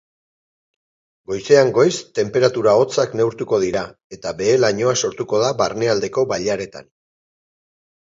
Goizean 1.31 1.69
goiz 1.75 1.91
tenperatura 2.21 2.75
hotzak 2.81 3.15
neurtuko 3.21 3.61
dira 3.67 3.85
eta 4.19 4.35
behe-lainoa 4.43 4.99
sortuko 5.05 5.45
da 5.47 5.55
barnealdeko 5.63 6.29
bailaretan. 6.37 6.95